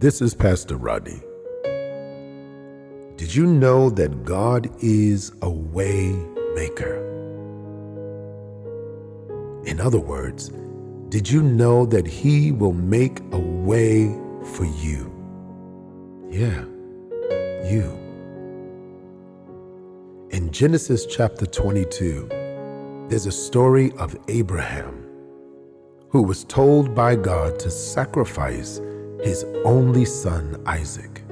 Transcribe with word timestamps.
This 0.00 0.22
is 0.22 0.32
Pastor 0.32 0.78
Rodney. 0.78 1.20
Did 3.18 3.34
you 3.34 3.44
know 3.44 3.90
that 3.90 4.24
God 4.24 4.70
is 4.82 5.30
a 5.42 5.50
way 5.50 6.12
maker? 6.54 7.06
In 9.66 9.78
other 9.78 9.98
words, 9.98 10.52
did 11.10 11.28
you 11.28 11.42
know 11.42 11.84
that 11.84 12.06
He 12.06 12.50
will 12.50 12.72
make 12.72 13.20
a 13.32 13.38
way 13.38 14.06
for 14.54 14.64
you? 14.64 15.12
Yeah, 16.30 16.64
you. 17.70 17.92
In 20.30 20.50
Genesis 20.50 21.04
chapter 21.04 21.44
22, 21.44 22.26
there's 23.10 23.26
a 23.26 23.32
story 23.32 23.92
of 23.98 24.16
Abraham 24.28 25.06
who 26.08 26.22
was 26.22 26.44
told 26.44 26.94
by 26.94 27.16
God 27.16 27.58
to 27.58 27.70
sacrifice 27.70 28.80
his 29.22 29.44
only 29.64 30.04
son 30.04 30.62
Isaac. 30.66 31.22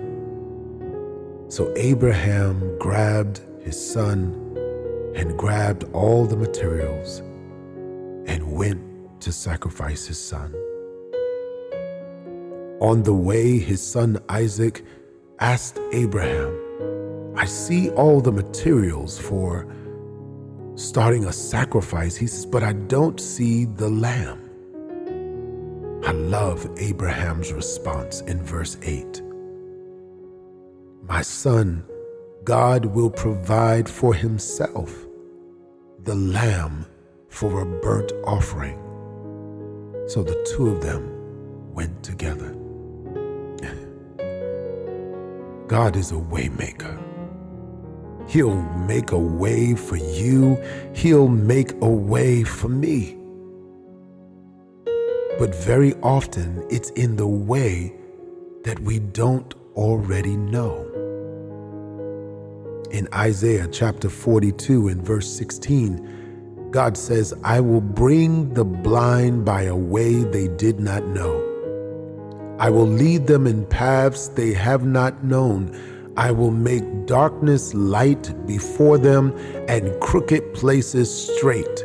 So 1.49 1.73
Abraham 1.77 2.79
grabbed 2.79 3.41
his 3.63 3.93
son 3.93 4.35
and 5.15 5.39
grabbed 5.39 5.85
all 5.93 6.27
the 6.27 6.37
materials 6.37 7.21
and 8.27 8.53
went 8.53 9.21
to 9.23 9.33
sacrifice 9.33 10.07
his 10.07 10.21
son. 10.21 10.55
On 12.81 13.03
the 13.03 13.15
way, 13.15 13.59
his 13.59 13.85
son 13.85 14.19
Isaac 14.29 14.85
asked 15.41 15.81
Abraham, 15.93 17.35
I 17.37 17.47
see 17.47 17.91
all 17.91 18.21
the 18.21 18.33
materials 18.33 19.19
for 19.19 19.67
starting 20.75 21.25
a 21.25 21.33
sacrifice. 21.33 22.17
He 22.17 22.27
says, 22.27 22.47
but 22.47 22.63
I 22.63 22.75
don't 22.75 23.19
see 23.19 23.65
the 23.65 23.89
lamb. 23.89 24.48
I 26.09 26.13
love 26.13 26.67
Abraham's 26.79 27.53
response 27.53 28.23
in 28.23 28.43
verse 28.43 28.79
8. 28.81 29.21
My 31.03 31.21
son, 31.21 31.85
God 32.45 32.87
will 32.87 33.11
provide 33.11 33.91
for 33.91 34.15
himself 34.15 35.07
the 36.05 36.15
lamb 36.15 36.87
for 37.29 37.61
a 37.61 37.67
burnt 37.67 38.11
offering. 38.25 38.79
So 40.07 40.23
the 40.23 40.43
two 40.57 40.71
of 40.71 40.81
them 40.81 41.75
went 41.75 42.03
together. 42.03 42.57
God 45.67 45.95
is 45.95 46.13
a 46.13 46.15
waymaker. 46.15 46.99
He'll 48.31 48.63
make 48.87 49.13
a 49.13 49.19
way 49.19 49.75
for 49.75 49.97
you. 49.97 50.57
He'll 50.95 51.29
make 51.29 51.73
a 51.83 51.91
way 51.91 52.45
for 52.45 52.71
me. 52.71 53.19
But 55.39 55.55
very 55.55 55.95
often 56.03 56.67
it's 56.69 56.91
in 56.91 57.15
the 57.15 57.29
way 57.29 57.95
that 58.65 58.81
we 58.81 58.99
don't 58.99 59.55
already 59.77 60.37
know. 60.37 60.85
In 62.91 63.07
Isaiah 63.15 63.69
chapter 63.71 64.09
42 64.09 64.89
and 64.89 65.01
verse 65.01 65.31
16, 65.31 66.71
God 66.73 66.97
says, 66.97 67.33
I 67.45 67.61
will 67.61 67.81
bring 67.81 68.53
the 68.55 68.65
blind 68.65 69.45
by 69.45 69.63
a 69.63 69.77
way 69.77 70.25
they 70.25 70.49
did 70.49 70.81
not 70.81 71.07
know. 71.07 71.45
I 72.59 72.69
will 72.71 72.89
lead 72.89 73.29
them 73.29 73.47
in 73.47 73.65
paths 73.67 74.27
they 74.27 74.53
have 74.55 74.85
not 74.85 75.23
known. 75.23 75.71
I 76.17 76.33
will 76.33 76.51
make 76.51 77.07
darkness 77.07 77.73
light 77.75 78.35
before 78.45 78.99
them 78.99 79.33
and 79.69 80.01
crooked 80.01 80.53
places 80.53 81.09
straight. 81.37 81.85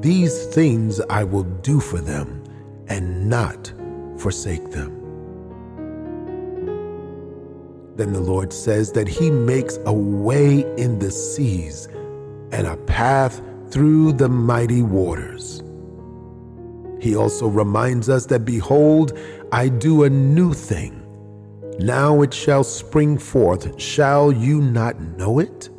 These 0.00 0.46
things 0.48 1.00
I 1.08 1.24
will 1.24 1.44
do 1.44 1.80
for 1.80 1.98
them 1.98 2.41
and 2.92 3.26
not 3.26 3.72
forsake 4.18 4.70
them. 4.70 4.90
Then 7.96 8.12
the 8.12 8.20
Lord 8.20 8.52
says 8.52 8.92
that 8.92 9.08
He 9.08 9.30
makes 9.30 9.78
a 9.86 9.92
way 9.92 10.60
in 10.76 10.98
the 10.98 11.10
seas 11.10 11.88
and 12.52 12.66
a 12.66 12.76
path 12.76 13.40
through 13.70 14.12
the 14.12 14.28
mighty 14.28 14.82
waters. 14.82 15.62
He 17.00 17.16
also 17.16 17.46
reminds 17.46 18.10
us 18.10 18.26
that, 18.26 18.44
Behold, 18.44 19.18
I 19.52 19.68
do 19.68 20.04
a 20.04 20.10
new 20.10 20.52
thing. 20.52 20.98
Now 21.78 22.20
it 22.20 22.34
shall 22.34 22.62
spring 22.62 23.16
forth. 23.16 23.80
Shall 23.80 24.30
you 24.30 24.60
not 24.60 25.00
know 25.00 25.38
it? 25.38 25.70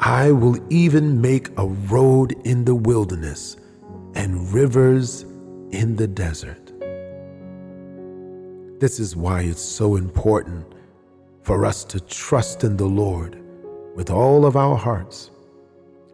I 0.00 0.32
will 0.32 0.58
even 0.72 1.20
make 1.20 1.50
a 1.58 1.66
road 1.66 2.34
in 2.44 2.64
the 2.64 2.74
wilderness 2.74 3.58
and 4.14 4.50
rivers 4.52 5.26
in 5.76 5.94
the 5.96 6.08
desert. 6.08 6.72
This 8.80 8.98
is 8.98 9.14
why 9.14 9.42
it's 9.42 9.60
so 9.60 9.96
important 9.96 10.66
for 11.42 11.66
us 11.66 11.84
to 11.84 12.00
trust 12.00 12.64
in 12.64 12.78
the 12.78 12.86
Lord 12.86 13.38
with 13.94 14.10
all 14.10 14.46
of 14.46 14.56
our 14.56 14.76
hearts 14.76 15.30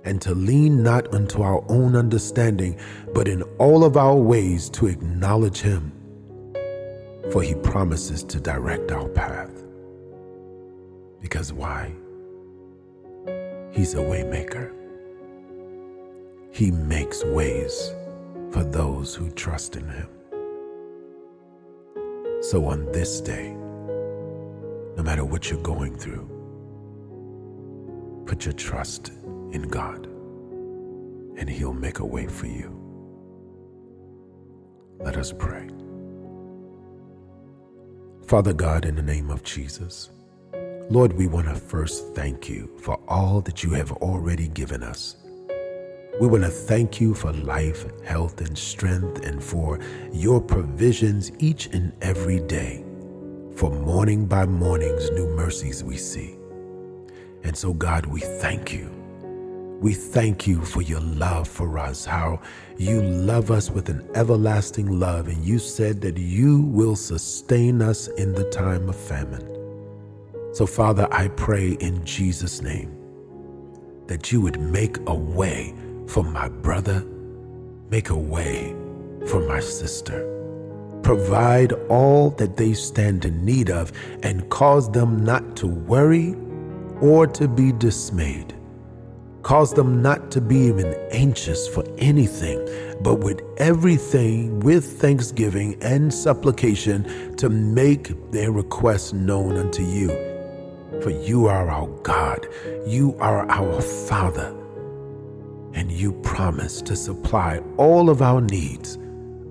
and 0.05 0.21
to 0.21 0.35
lean 0.35 0.83
not 0.83 1.15
unto 1.15 1.43
our 1.43 1.65
own 1.69 1.95
understanding, 1.95 2.77
but 3.15 3.29
in 3.29 3.43
all 3.59 3.85
of 3.85 3.97
our 3.97 4.17
ways 4.17 4.69
to 4.71 4.89
acknowledge 4.89 5.61
Him, 5.61 5.93
for 7.31 7.41
He 7.41 7.55
promises 7.55 8.25
to 8.25 8.41
direct 8.41 8.91
our 8.91 9.09
path. 9.09 9.65
Because 11.21 11.53
why? 11.53 11.93
He's 13.71 13.95
a 13.95 13.99
waymaker. 13.99 14.73
He 16.51 16.73
makes 16.73 17.25
ways 17.25 17.95
for 18.53 18.63
those 18.63 19.15
who 19.15 19.31
trust 19.31 19.77
in 19.77 19.89
Him. 19.89 20.09
So 22.43 22.67
on 22.67 22.85
this 22.93 23.21
day, 23.21 23.53
no 24.97 25.03
matter 25.03 25.25
what 25.25 25.51
you're 25.51 25.63
going 25.63 25.97
through, 25.97 26.29
put 28.27 28.45
your 28.45 28.53
trust 28.53 29.09
in 29.53 29.63
God 29.71 30.07
and 31.39 31.49
He'll 31.49 31.73
make 31.73 32.01
a 32.01 32.07
way 32.07 32.27
for 32.27 32.47
you. 32.47 32.79
Let 35.01 35.17
us 35.17 35.33
pray. 35.33 35.69
Father 38.27 38.53
God, 38.53 38.85
in 38.85 38.97
the 38.97 39.03
name 39.03 39.31
of 39.31 39.43
Jesus, 39.43 40.11
Lord, 40.91 41.15
we 41.15 41.27
want 41.27 41.49
to 41.49 41.55
first 41.55 42.15
thank 42.15 42.49
you 42.49 42.71
for 42.79 43.01
all 43.09 43.41
that 43.43 43.63
you 43.63 43.71
have 43.71 43.93
already 43.93 44.49
given 44.49 44.83
us. 44.83 45.17
We 46.21 46.29
want 46.29 46.45
to 46.45 46.51
thank 46.51 47.01
you 47.01 47.15
for 47.15 47.33
life, 47.33 47.87
health, 48.05 48.43
and 48.43 48.57
strength, 48.57 49.25
and 49.25 49.43
for 49.43 49.79
your 50.13 50.43
provisions 50.43 51.33
each 51.39 51.67
and 51.69 51.91
every 52.03 52.39
day. 52.41 52.85
For 53.57 53.71
morning 53.71 54.27
by 54.27 54.45
morning's 54.45 55.11
new 55.13 55.27
mercies 55.29 55.83
we 55.83 55.97
see. 55.97 56.37
And 57.45 57.57
so, 57.57 57.73
God, 57.73 58.05
we 58.05 58.21
thank 58.21 58.75
you. 58.75 58.91
We 59.81 59.95
thank 59.95 60.47
you 60.47 60.63
for 60.63 60.83
your 60.83 61.01
love 61.01 61.49
for 61.49 61.79
us, 61.79 62.05
how 62.05 62.43
you 62.77 63.01
love 63.01 63.51
us 63.51 63.71
with 63.71 63.89
an 63.89 64.07
everlasting 64.15 65.01
love, 65.01 65.29
and 65.29 65.43
you 65.43 65.59
said 65.59 66.03
that 66.03 66.19
you 66.19 66.61
will 66.61 66.95
sustain 66.95 67.81
us 67.81 68.09
in 68.09 68.35
the 68.35 68.49
time 68.51 68.87
of 68.91 68.97
famine. 68.97 69.49
So, 70.53 70.67
Father, 70.67 71.09
I 71.11 71.29
pray 71.29 71.73
in 71.81 72.05
Jesus' 72.05 72.61
name 72.61 72.95
that 74.09 74.31
you 74.31 74.43
would 74.43 74.61
make 74.61 74.99
a 75.07 75.15
way 75.15 75.75
for 76.13 76.23
my 76.23 76.47
brother, 76.47 77.03
make 77.89 78.11
a 78.11 78.15
way 78.15 78.77
for 79.29 79.41
my 79.49 79.61
sister. 79.61 80.29
Provide 81.03 81.73
all 81.89 82.29
that 82.33 82.59
they 82.59 82.75
stand 82.75 83.25
in 83.25 83.47
need 83.47 83.71
of 83.71 83.91
and 84.23 84.47
cause 84.51 84.93
them 84.93 85.25
not 85.25 85.57
to 85.57 85.67
worry 85.67 86.37
or 87.01 87.27
to 87.29 87.49
be 87.49 87.73
dismayed. 87.73 88.55
Cause 89.43 89.73
them 89.73 90.03
not 90.03 90.31
to 90.33 90.43
be 90.43 90.59
even 90.59 90.93
anxious 91.13 91.67
for 91.67 91.83
anything, 91.97 92.61
but 93.01 93.21
with 93.21 93.41
everything, 93.57 94.61
with 94.61 94.85
thanksgiving 95.01 95.83
and 95.83 96.13
supplication, 96.13 97.35
to 97.37 97.49
make 97.49 98.31
their 98.33 98.53
requests 98.53 99.15
known 99.15 99.57
unto 99.57 99.83
you. 99.83 100.09
For 101.01 101.11
you 101.11 101.47
are 101.47 101.71
our 101.71 101.89
God, 102.03 102.47
you 102.87 103.17
are 103.19 103.51
our 103.51 103.81
Father 103.81 104.62
you 106.03 106.13
promise 106.23 106.83
to 106.83 106.97
supply 106.97 107.63
all 107.77 108.11
of 108.11 108.23
our 108.23 108.41
needs 108.41 108.99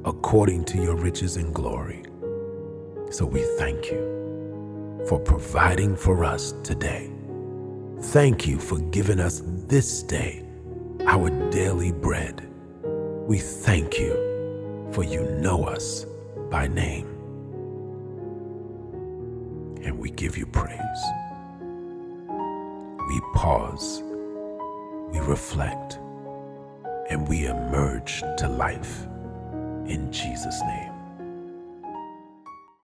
according 0.04 0.66
to 0.66 0.78
your 0.78 0.96
riches 0.96 1.38
and 1.38 1.56
glory. 1.56 2.04
So 3.10 3.26
we 3.26 3.42
thank 3.58 3.86
you 3.86 5.02
for 5.08 5.18
providing 5.18 5.96
for 5.96 6.26
us 6.26 6.54
today. 6.62 7.10
Thank 8.02 8.48
you 8.48 8.60
for 8.60 8.80
giving 8.80 9.22
us 9.22 9.42
this 9.46 10.04
day 10.04 10.46
our 11.08 11.30
daily 11.50 11.94
bread. 11.94 12.46
We 12.84 13.38
thank 13.38 13.98
you 13.98 14.90
for 14.92 15.04
you 15.04 15.24
know 15.40 15.64
us 15.64 16.06
by 16.50 16.68
name. 16.68 17.08
And 19.84 19.98
we 19.98 20.12
give 20.12 20.38
you 20.38 20.46
praise. 20.48 21.02
We 23.08 23.22
pause. 23.36 24.04
We 25.12 25.20
reflect 25.20 25.98
and 27.12 27.28
we 27.28 27.46
emerge 27.46 28.24
to 28.38 28.48
life 28.48 29.06
in 29.86 30.10
Jesus' 30.14 30.62
name. 30.62 30.91